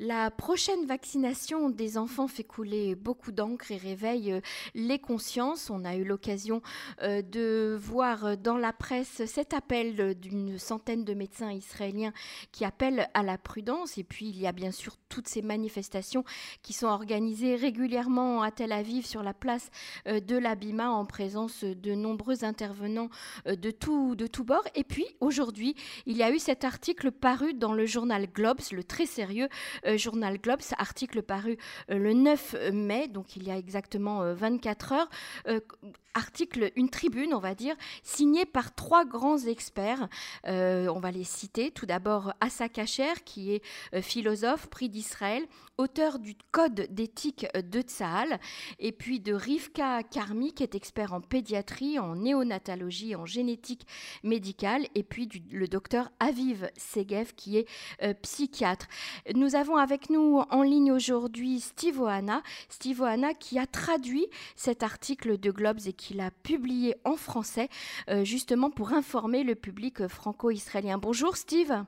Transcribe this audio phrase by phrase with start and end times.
[0.00, 4.40] La prochaine vaccination des enfants fait couler beaucoup d'encre et réveille euh,
[4.76, 5.70] les consciences.
[5.70, 6.62] On a eu l'occasion
[7.02, 12.12] euh, de voir dans la presse cet appel d'une centaine de médecins israéliens
[12.52, 13.98] qui appellent à la prudence.
[13.98, 16.24] Et puis il y a bien sûr toutes ces manifestations
[16.62, 19.68] qui sont organisées régulièrement à Tel Aviv sur la place
[20.06, 23.10] euh, de l'Abima en présence de nombreux intervenants
[23.46, 24.62] de tout, de tout bord.
[24.76, 25.74] Et puis aujourd'hui,
[26.06, 29.48] il y a eu cet article paru dans le journal Globes, le très sérieux
[29.87, 31.56] euh, journal Globes, article paru
[31.90, 35.60] euh, le 9 mai, donc il y a exactement 24 euh, heures.
[36.14, 40.08] article, une tribune, on va dire, signée par trois grands experts.
[40.44, 41.70] on va les citer.
[41.70, 43.62] Tout d'abord, Assa Kacher, qui est
[44.00, 48.40] philosophe, prix d'Israël, auteur du Code d'éthique de Tsahal,
[48.80, 53.86] et puis de Rivka Karmi, qui est expert en pédiatrie, en néonatologie, en génétique
[54.24, 57.68] médicale, et puis le docteur Aviv Segev, qui est
[58.22, 58.88] psychiatre.
[59.34, 62.42] Nous avons avec nous en ligne aujourd'hui Steve Ohana.
[62.68, 64.26] Steve Ohana qui a traduit
[64.56, 67.68] cet article de Globes et qui l'a publié en français,
[68.08, 70.98] euh, justement pour informer le public franco-israélien.
[70.98, 71.84] Bonjour Steve.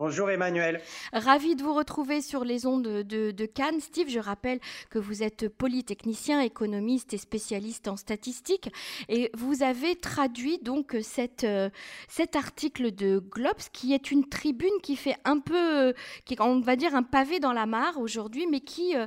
[0.00, 0.80] Bonjour Emmanuel.
[1.12, 3.80] Ravi de vous retrouver sur les ondes de, Cannes.
[3.80, 8.72] Steve, je rappelle que vous êtes polytechnicien, économiste et spécialiste en statistique.
[9.10, 11.68] Et vous avez traduit donc cette, euh,
[12.08, 15.92] cet article de Globes qui est une tribune qui fait un peu,
[16.24, 19.06] qui, on va dire, un pavé dans la mare aujourd'hui, mais qui, euh,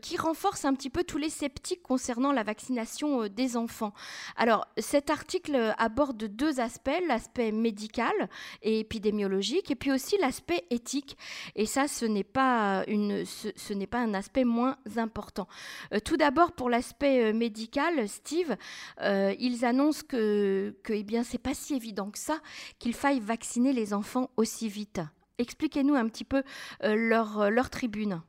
[0.00, 3.92] qui renforce un petit peu tous les sceptiques concernant la vaccination euh, des enfants.
[4.38, 8.30] Alors, cet article aborde deux aspects, l'aspect médical
[8.62, 11.18] et épidémiologique, et puis aussi la aspect éthique.
[11.56, 15.48] Et ça, ce n'est pas, une, ce, pas un aspect moins important.
[15.92, 18.56] Euh, tout d'abord, pour l'aspect euh, médical, Steve,
[19.02, 22.38] euh, ils annoncent que, que eh bien, c'est pas si évident que ça
[22.78, 25.00] qu'il faille vacciner les enfants aussi vite.
[25.38, 26.42] Expliquez-nous un petit peu
[26.82, 28.20] leur, leur tribune.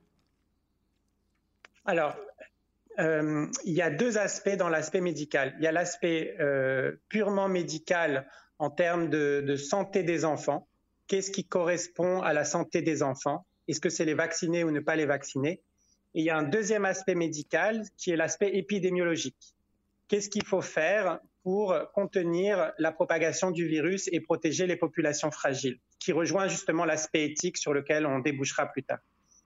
[1.83, 2.15] Alors,
[2.97, 5.53] il y a deux aspects dans l'aspect médical.
[5.57, 6.37] Il y a l'aspect
[7.09, 8.29] purement médical
[8.59, 10.69] en termes de, santé des enfants
[11.11, 13.45] qu'est-ce qui correspond à la santé des enfants?
[13.67, 15.59] Est-ce que c'est les vacciner ou ne pas les vacciner?
[16.13, 19.53] Et il y a un deuxième aspect médical qui est l'aspect épidémiologique.
[20.07, 25.79] Qu'est-ce qu'il faut faire pour contenir la propagation du virus et protéger les populations fragiles,
[25.99, 28.99] qui rejoint justement l'aspect éthique sur lequel on débouchera plus tard.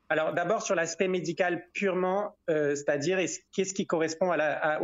[0.10, 3.18] Alors d'abord sur l'aspect médical purement, euh, c'est-à-dire
[3.54, 4.80] qu'est-ce qui correspond à la,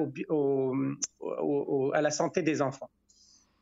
[1.94, 2.90] à la santé des enfants?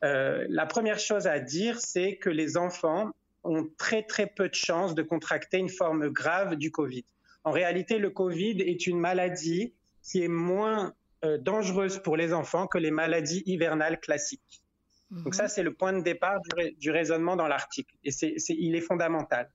[0.03, 3.11] Euh, la première chose à dire, c'est que les enfants
[3.43, 7.05] ont très très peu de chances de contracter une forme grave du Covid.
[7.43, 9.73] En réalité, le Covid est une maladie
[10.03, 10.93] qui est moins
[11.25, 14.63] euh, dangereuse pour les enfants que les maladies hivernales classiques.
[15.11, 15.49] Donc ça, mhm.
[15.49, 16.39] c'est le point de départ
[16.77, 19.49] du, raisonnement dans l'article, et c'est, il est fondamental.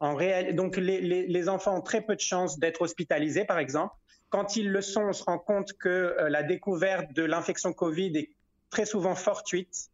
[0.00, 3.94] En réel, donc les, les, enfants ont très peu de chances d'être hospitalisés, par exemple.
[4.28, 8.16] Quand ils le sont, on se rend compte que euh, la découverte de l'infection Covid
[8.16, 8.30] est
[8.70, 9.90] très souvent fortuites,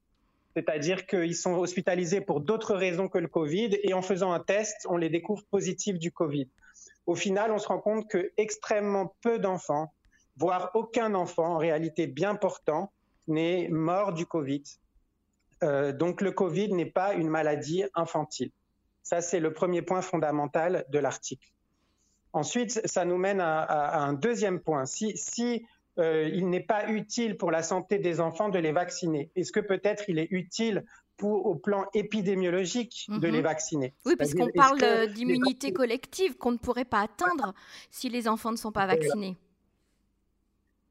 [0.55, 4.87] c'est-à-dire qu'ils sont hospitalisés pour d'autres raisons que le Covid et en faisant un test,
[4.89, 6.49] on les découvre positifs du Covid.
[7.07, 9.93] Au final, on se rend compte que extrêmement peu d'enfants,
[10.37, 12.93] voire aucun enfant en réalité bien portant,
[13.27, 14.63] n'est mort du Covid.
[15.63, 18.51] Euh, donc le Covid n'est pas une maladie infantile.
[19.03, 21.49] Ça, c'est le premier point fondamental de l'article.
[22.33, 24.87] Ensuite, ça nous mène à, un deuxième point.
[24.87, 25.67] Si,
[25.99, 29.61] euh, il n'est pas utile pour la santé des enfants de les vacciner Est-ce que
[29.61, 30.85] peut-être il est utile
[31.17, 33.45] pour, au plan épidémiologique de les mhm.
[33.45, 33.95] vacciner?
[34.05, 34.81] Oui, parce qu'on parle
[35.13, 37.55] d'immunité collective qu'on ne pourrait pas atteindre
[37.91, 39.37] si les enfants ne sont pas vaccinés.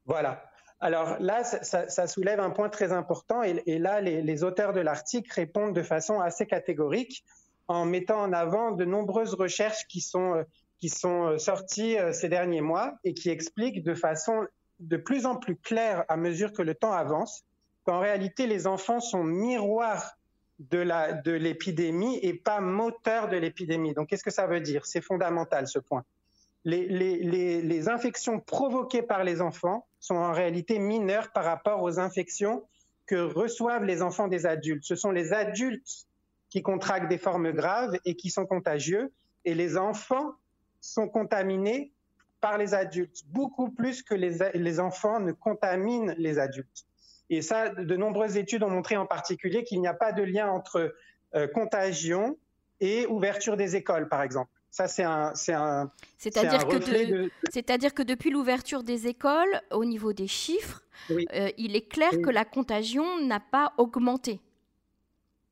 [0.06, 0.50] Voilà.
[0.80, 5.74] Alors là, ça, soulève un point très important et, là, les, auteurs de l'article répondent
[5.74, 7.24] de façon assez catégorique
[7.68, 10.42] en mettant en avant de nombreuses recherches qui sont, euh,
[10.78, 14.46] qui sont euh, sorties ces derniers mois et qui expliquent de façon
[14.80, 17.44] de plus en plus clair à mesure que le temps avance
[17.84, 20.16] qu'en réalité les enfants sont miroirs
[20.58, 23.92] de l'épidémie et pas moteurs de l'épidémie.
[23.92, 24.86] Donc qu'est-ce que ça veut dire?
[24.86, 26.04] C'est fondamental ce point.
[26.64, 32.64] Les, infections provoquées par les enfants sont en réalité mineures par rapport aux infections
[33.06, 34.84] que reçoivent les enfants des adultes.
[34.84, 36.06] Ce sont les adultes
[36.48, 39.12] qui contractent des formes graves et qui sont contagieux,
[39.44, 40.34] et les enfants
[40.80, 41.92] sont contaminés
[42.44, 46.84] par les adultes, beaucoup plus que les, enfants ne contaminent les adultes.
[47.30, 50.50] Et ça, de nombreuses études ont montré en particulier qu'il n'y a pas de lien
[50.50, 50.94] entre
[51.34, 52.36] euh, contagion
[52.80, 54.50] et ouverture des écoles, par exemple.
[54.70, 55.90] Ça, c'est un, c'est un.
[56.18, 60.82] C'est-à-dire que, c'est-à-dire que depuis l'ouverture des écoles, au niveau des chiffres,
[61.12, 64.42] euh, il est clair que la contagion n'a pas augmenté.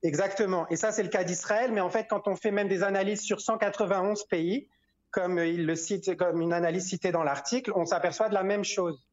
[0.03, 0.69] Exactement.
[0.69, 1.73] Et ça, c'est le cas d'Israël.
[1.73, 4.69] Mais en fait, quand on fait même des analyses sur 191 pays,
[5.13, 8.65] comme il le cite, comme une analyse citée dans l'article, on s'aperçoit de la même
[8.65, 9.07] chose.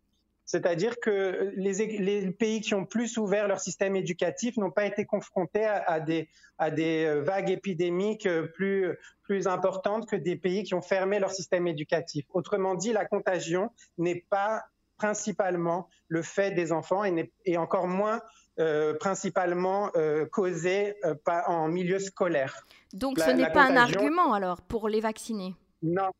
[0.45, 5.65] C'est-à-dire que les, pays qui ont plus ouvert leur système éducatif n'ont pas été confrontés
[5.65, 10.73] à, des, à, des, euh, vagues épidémiques euh, plus, plus importantes que des pays qui
[10.73, 12.25] ont fermé leur système éducatif.
[12.33, 13.69] Autrement dit, la contagion
[13.99, 14.63] n'est pas
[14.97, 18.19] principalement le fait des enfants et, et encore moins
[18.59, 22.65] euh, principalement euh, causée en milieu scolaire.
[22.91, 25.55] Donc ce n'est pas un argument alors pour les vacciner?
[25.81, 26.11] Non,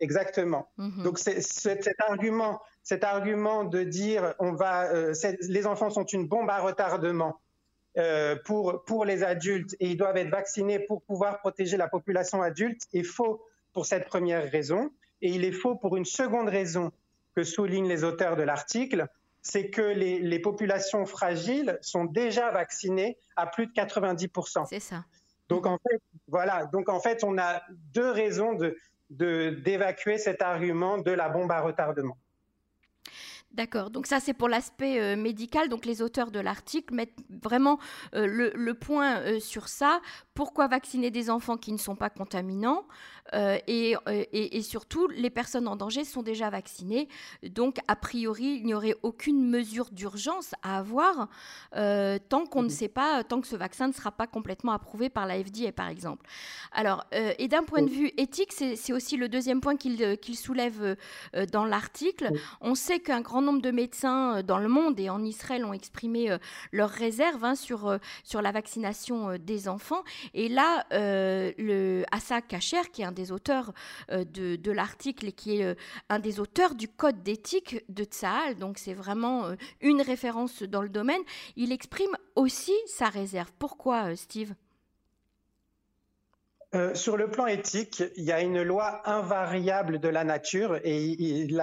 [0.00, 0.68] exactement.
[0.76, 1.02] Mhm.
[1.02, 6.48] Donc cet argument cet argument de dire on va, euh, les enfants sont une bombe
[6.48, 7.40] à retardement
[7.98, 12.42] euh, pour, pour les adultes et ils doivent être vaccinés pour pouvoir protéger la population
[12.42, 14.92] adulte est faux pour cette première raison.
[15.20, 16.92] Et il est faux pour une seconde raison
[17.34, 19.08] que soulignent les auteurs de l'article,
[19.42, 24.66] c'est que les, les, populations fragiles sont déjà vaccinées à plus de 90%.
[24.68, 25.04] C'est ça.
[25.48, 26.66] Donc en fait, voilà.
[26.66, 27.62] Donc en fait, on a
[27.92, 28.76] deux raisons de
[29.10, 32.16] d'évacuer cet argument de la bombe à retardement.
[33.56, 35.70] D'accord, donc ça c'est pour l'aspect euh, médical.
[35.70, 37.78] Donc les auteurs de l'article mettent vraiment
[38.14, 40.02] euh, le, point euh, sur ça.
[40.34, 42.84] Pourquoi vacciner des enfants qui ne sont pas contaminants?
[43.32, 43.96] Et,
[44.32, 47.08] et, surtout, les personnes en danger sont déjà vaccinées.
[47.42, 51.28] Donc a priori, il n'y aurait aucune mesure d'urgence à avoir
[51.72, 55.26] tant qu'on ne sait pas, tant que ce vaccin ne sera pas complètement approuvé par
[55.26, 56.26] la FDA par exemple.
[56.72, 60.96] Alors, et d'un point de vue éthique, c'est aussi le deuxième point qu'il soulève
[61.52, 62.32] dans l'article.
[62.60, 65.72] On sait qu'un grand nombre de médecins euh, dans le monde et en Israël ont
[65.72, 66.38] exprimé euh,
[66.72, 70.02] leurs réserves hein, sur, euh, sur la vaccination des enfants.
[70.34, 73.72] Et là, le Assa Kacher, qui est un des auteurs
[74.10, 75.76] de, de l'article et qui est
[76.08, 80.88] un des auteurs du code d'éthique de Tsahal, donc c'est vraiment une référence dans le
[80.88, 81.22] domaine,
[81.56, 83.50] il exprime aussi sa réserve.
[83.58, 84.54] Pourquoi, Steve?
[86.74, 91.00] Euh, sur le plan éthique, il y a une loi invariable de la nature et
[91.00, 91.56] il,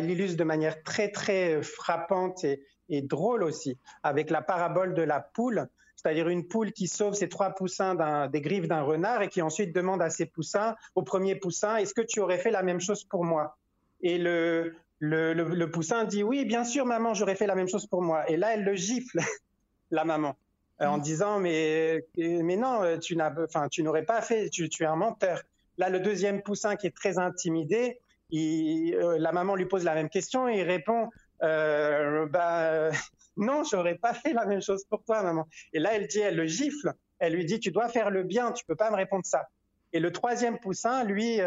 [0.00, 2.62] l'illustre de manière très très frappante et,
[3.02, 5.68] drôle aussi avec la parabole de la poule,
[6.06, 7.96] c'est-à-dire une poule qui sauve ses trois poussins
[8.28, 11.94] des griffes d'un renard et qui ensuite demande à ses poussins, au premier poussin, est-ce
[11.94, 13.56] que tu aurais fait la même chose pour moi?
[14.02, 18.02] Et le, le poussin dit oui, bien sûr maman, j'aurais fait la même chose pour
[18.02, 18.30] moi.
[18.30, 19.18] Et là, elle le gifle,
[19.90, 20.36] la maman.
[20.80, 21.02] Euh, en mm.
[21.02, 24.96] disant mais mais non, euh, tu n'as, enfin tu n'aurais pas fait, tu, es un
[24.96, 25.42] menteur.
[25.76, 27.98] Là, le deuxième poussin qui est très intimidé,
[28.32, 31.08] euh, la maman lui pose la même question et il répond
[31.42, 32.90] euh, bah
[33.36, 35.46] non, j'aurais pas fait la même chose pour toi, maman.
[35.72, 36.92] Et là, elle dit, elle le gifle.
[37.18, 39.48] Elle lui dit, tu dois faire le bien, tu peux pas me répondre ça.
[39.92, 41.38] Et le troisième poussin, lui,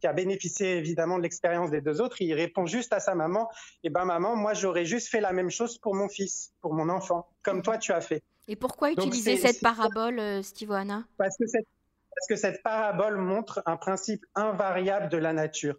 [0.00, 3.48] qui a bénéficié évidemment de l'expérience des deux autres, il répond juste à sa maman,
[3.84, 6.88] eh ben maman, moi j'aurais juste fait la même chose pour mon fils, pour mon
[6.88, 8.24] enfant, comme toi tu as fait.
[8.48, 11.66] Et pourquoi utiliser cette parabole, euh, Stivoana parce que, cette,
[12.10, 15.76] parce que cette parabole montre un principe invariable de la nature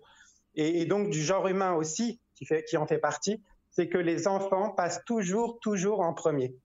[0.56, 3.42] et, donc du genre humain aussi, qui, fait, qui en fait partie,
[3.74, 6.56] c'est que les enfants passent toujours, toujours en premier.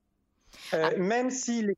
[0.73, 0.97] Euh, ah.
[0.97, 1.77] Même si les,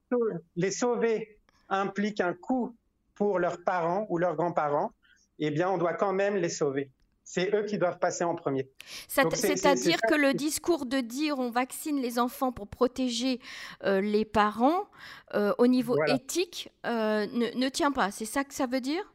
[0.56, 1.38] les sauver
[1.68, 2.76] implique un coût
[3.14, 4.92] pour leurs parents ou leurs grands-parents,
[5.38, 6.90] eh bien, on doit quand même les sauver
[7.30, 8.68] c'est eux qui doivent passer en premier.
[9.06, 13.38] C'est-à-dire que le discours de dire on vaccine les enfants pour protéger
[13.84, 14.88] euh, les parents
[15.34, 18.10] euh, au niveau éthique euh, ne, tient pas.
[18.10, 19.12] C'est ça que ça veut dire?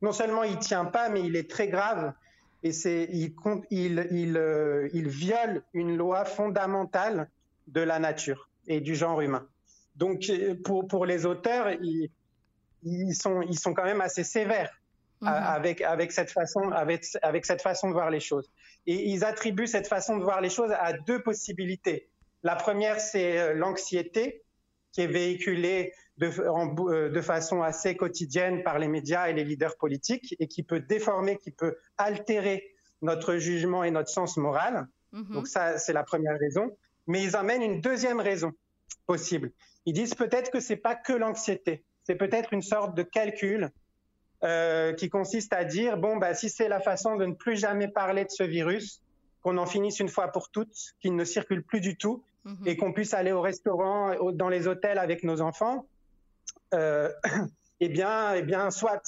[0.00, 2.14] Non seulement il tient pas, mais il est très grave
[2.62, 3.34] et c'est il,
[3.70, 7.28] il, il, il viole une loi fondamentale
[7.66, 9.46] de la nature et du genre humain.
[9.96, 10.30] Donc
[10.64, 12.10] pour, pour les auteurs, ils,
[12.82, 14.72] ils, sont, ils sont quand même assez sévères
[15.20, 15.28] Mhm.
[15.28, 18.48] avec, avec, cette façon, avec, avec cette façon de voir les choses.
[18.86, 22.08] Et ils attribuent cette façon de voir les choses à deux possibilités.
[22.44, 24.42] La première, c'est euh, l'anxiété
[24.92, 29.76] qui est véhiculée de, euh, de, façon assez quotidienne par les médias et les leaders
[29.76, 34.88] politiques et qui peut déformer, qui peut altérer notre jugement et notre sens moral.
[35.12, 35.32] Mhm.
[35.32, 36.76] Donc ça, c'est la première raison.
[37.06, 38.52] Mais ils amènent une deuxième raison
[39.06, 39.52] possible.
[39.86, 43.70] Ils disent peut-être que c'est pas que l'anxiété, c'est peut-être une sorte de calcul
[44.44, 47.88] euh, qui consiste à dire bon bah si c'est la façon de ne plus jamais
[47.88, 49.02] parler de ce virus,
[49.42, 52.66] qu'on en finisse une fois pour toutes, qu'il ne circule plus du tout mhm.
[52.66, 55.86] et qu'on puisse aller au restaurant, dans les hôtels avec nos enfants,
[57.80, 59.02] eh bien, eh bien, soit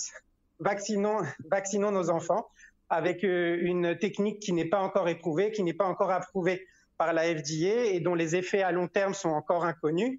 [0.59, 2.49] vaccinons, vaccinons nos enfants
[2.89, 6.67] avec euh, une technique qui n'est pas encore éprouvée, qui n'est pas encore approuvée
[6.99, 10.19] par la FDA et dont les effets à long terme sont encore inconnus,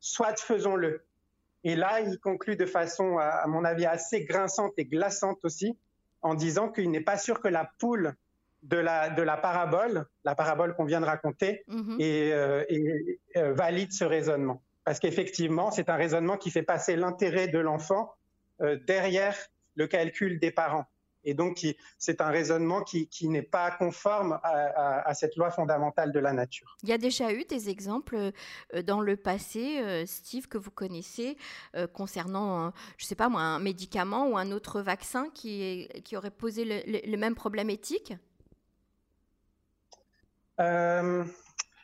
[0.00, 1.04] soit faisons-le.
[1.64, 5.76] Et là, il conclut de façon, à mon avis, assez grinçante et glaçante aussi,
[6.22, 8.14] en disant qu'il n'est pas sûr que la poule
[8.62, 11.96] de la, de la parabole, la parabole qu'on vient de raconter, mhm.
[11.98, 12.64] et, euh,
[13.36, 14.62] euh, valide ce raisonnement.
[14.84, 18.14] Parce qu'effectivement, c'est un raisonnement qui fait passer l'intérêt de l'enfant
[18.86, 19.36] derrière
[19.74, 20.86] le calcul des parents.
[21.24, 21.64] Et donc,
[21.98, 26.76] c'est un raisonnement qui, n'est pas conforme à, cette loi fondamentale de la nature.
[26.82, 28.16] Il y a déjà eu des exemples
[28.74, 31.36] euh, dans le passé, euh, Steve, que vous connaissez,
[31.76, 36.16] euh, concernant, je ne sais pas moi, un médicament ou un autre vaccin qui, qui
[36.16, 38.14] aurait posé le, même problème éthique?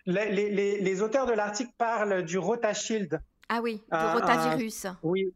[0.09, 3.21] Les, auteurs de l'article parlent du Rotashield.
[3.49, 4.87] Ah oui, du rotavirus.
[5.03, 5.33] oui,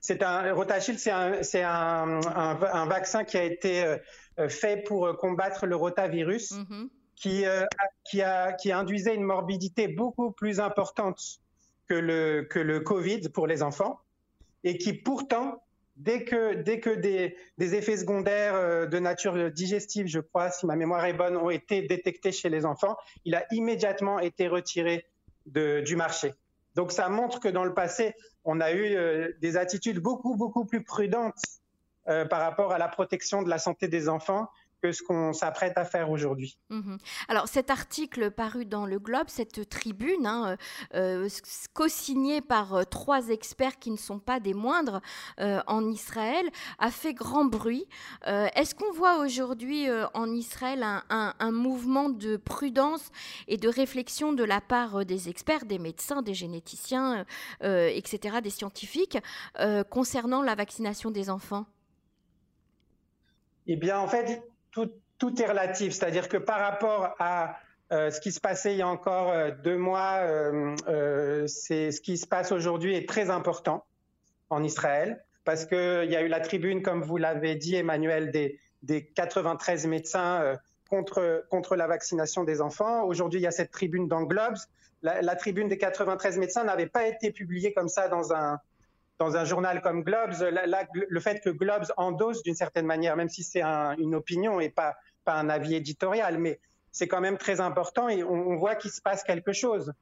[0.00, 3.84] c'est un Rotachild, c'est un, vaccin qui a été
[4.38, 6.88] euh, fait pour combattre le rotavirus, mm-hmm.
[7.16, 7.64] qui, euh,
[8.04, 11.20] qui, a, qui induisait une morbidité beaucoup plus importante
[11.88, 14.00] que le, que le Covid pour les enfants,
[14.64, 15.62] et qui pourtant,
[15.96, 20.76] dès que, dès que des, effets secondaires euh, de nature digestive, je crois, si ma
[20.76, 25.06] mémoire est bonne, ont été détectés chez les enfants, il a immédiatement été retiré
[25.46, 26.34] du marché.
[26.74, 30.64] Donc ça montre que dans le passé, on a eu euh, des attitudes beaucoup, beaucoup
[30.64, 31.40] plus prudentes
[32.08, 34.48] euh, par rapport à la protection de la santé des enfants
[34.82, 36.58] que ce qu'on s'apprête à faire aujourd'hui.
[36.70, 36.98] Mhm.
[37.28, 40.56] Alors cet article paru dans le Globe, cette tribune, hein,
[40.94, 41.28] euh,
[41.72, 45.00] co-signée par euh, trois experts qui ne sont pas des moindres
[45.40, 46.46] euh, en Israël,
[46.78, 47.86] a fait grand bruit.
[48.24, 51.02] Est-ce qu'on voit aujourd'hui en Israël un,
[51.38, 53.10] un, mouvement de prudence
[53.48, 57.24] et de réflexion de la part des experts, des médecins, des généticiens,
[57.62, 59.18] etc., des scientifiques,
[59.90, 61.66] concernant la vaccination des enfants?
[63.66, 64.42] Eh bien, en fait,
[65.18, 65.94] tout, est relatif.
[65.94, 67.56] C'est-à-dire que par rapport à
[67.92, 72.00] euh, ce qui se passait il y a encore euh, deux mois, euh, c'est ce
[72.00, 73.84] qui se passe aujourd'hui est très important
[74.50, 79.06] en Israël parce qu'il y a eu la tribune, comme vous l'avez dit, Emmanuel, des,
[79.14, 80.56] 93 médecins
[80.90, 83.04] contre, la vaccination des enfants.
[83.04, 84.58] Aujourd'hui, il y a cette tribune dans Globes.
[85.02, 88.58] La, la tribune des 93 médecins n'avait pas été publiée comme ça dans un,
[89.18, 90.34] dans un journal comme Globes,
[90.92, 94.96] le fait que Globes endosse d'une certaine manière, même si c'est une opinion et pas,
[95.24, 96.60] pas un avis éditorial, mais
[96.92, 99.92] c'est quand même très important et on, voit qu'il se passe quelque chose,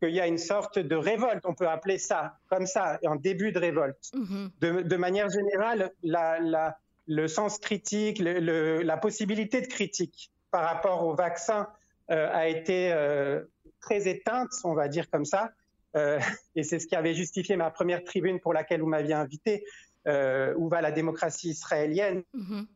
[0.00, 3.52] qu'il y a une sorte de révolte, on peut appeler ça comme ça, en début
[3.52, 4.10] de révolte.
[4.14, 4.82] Mm-hmm.
[4.82, 11.68] De, manière générale, la, le sens critique, la possibilité de critique par rapport au vaccin
[12.10, 13.42] euh, a été euh,
[13.80, 15.50] très éteinte, on va dire comme ça.
[15.96, 16.18] Euh,
[16.54, 19.64] et c'est ce qui avait justifié ma première tribune pour laquelle vous m'aviez invité,
[20.06, 22.22] euh, où va la démocratie israélienne.
[22.34, 22.66] Mhm.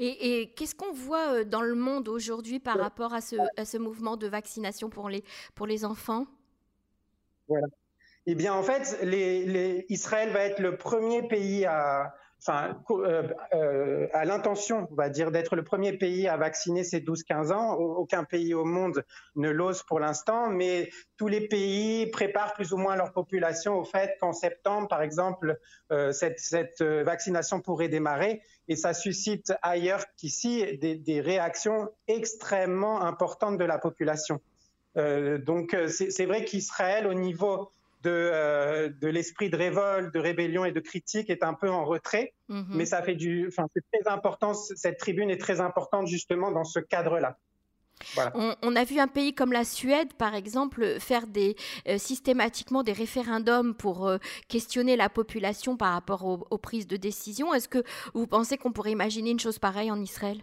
[0.00, 3.76] Et, qu'est-ce qu'on voit euh, dans le monde aujourd'hui par rapport à ce, à ce,
[3.76, 5.22] mouvement de vaccination pour les,
[5.54, 6.26] pour les enfants?
[7.46, 7.66] Voilà.
[8.26, 14.08] Eh bien, en fait, les, Israël va être le premier pays à, enfin, euh, euh,
[14.12, 17.74] à l'intention, on va dire, d'être le premier pays à vacciner ces 12-15 ans.
[17.74, 19.04] Aucun pays au monde
[19.36, 23.84] ne l'ose pour l'instant, mais tous les pays préparent plus ou moins leur population au
[23.84, 25.58] fait qu'en septembre, par exemple,
[25.92, 28.42] euh, cette, vaccination pourrait démarrer.
[28.68, 34.40] Et ça suscite ailleurs qu'ici des, réactions extrêmement importantes de la population.
[34.94, 40.72] donc, c'est vrai qu'Israël, au niveau de, euh, de l'esprit de révolte, de rébellion et
[40.72, 42.34] de critique est un peu en retrait.
[42.48, 42.66] Mhm.
[42.70, 44.54] Mais ça fait du, enfin, c'est très important.
[44.54, 47.36] Cette tribune est très importante justement dans ce cadre-là.
[48.34, 51.54] On, a vu un pays comme la Suède, par exemple, faire des,
[51.86, 54.16] euh, systématiquement des référendums pour euh,
[54.48, 57.52] questionner la population par rapport aux, prises de décision.
[57.52, 60.38] Est-ce que vous pensez qu'on pourrait imaginer une chose pareille en Israël?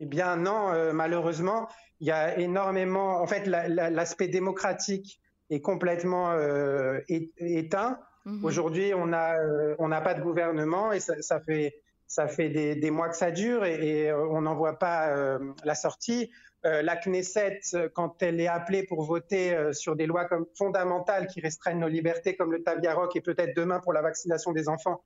[0.00, 1.66] Eh bien non, malheureusement,
[2.00, 5.18] il y a énormément, en fait, l'aspect démocratique
[5.50, 7.98] est complètement euh, éteint.
[8.24, 8.44] Mhm.
[8.44, 11.74] Aujourd'hui, on n'a euh, on n'a pas de gouvernement et ça, ça fait
[12.06, 15.08] ça fait des, des, mois que ça dure et, et euh, on n'en voit pas
[15.08, 16.30] euh, la sortie.
[16.64, 17.60] La Knesset,
[17.94, 22.36] quand elle est appelée pour voter sur des lois comme fondamentales qui restreignent nos libertés,
[22.36, 25.00] comme le Tabiarok et peut-être demain pour la vaccination des enfants,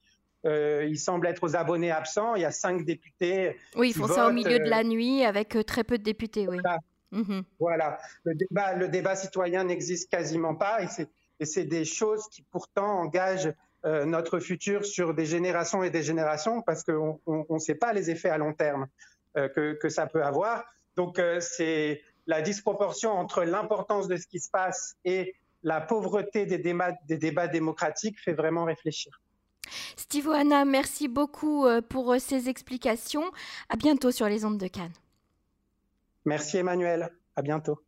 [0.45, 2.35] euh, il semble être aux abonnés absents.
[2.35, 3.57] Il y a cinq députés.
[3.77, 6.49] Oui, ils font ça au milieu de la nuit avec très peu de députés.
[6.49, 6.59] Oui.
[7.13, 7.45] Mhm.
[7.61, 13.01] Voilà, le débat, le débat citoyen n'existe quasiment pas et c'est des choses qui pourtant
[13.01, 13.53] engagent
[13.85, 18.11] euh, notre futur sur des générations et des générations parce qu'on ne sait pas les
[18.11, 18.87] effets à long terme
[19.37, 20.65] euh, que, que, ça peut avoir.
[20.97, 26.47] Donc euh, c'est la disproportion entre l'importance de ce qui se passe et la pauvreté
[26.47, 29.21] des débats, des débats démocratiques fait vraiment réfléchir.
[29.97, 30.29] Steve
[30.67, 33.31] merci beaucoup pour ces explications.
[33.69, 34.93] À bientôt sur les ondes de Cannes.
[36.25, 37.85] Merci Emmanuel, à bientôt.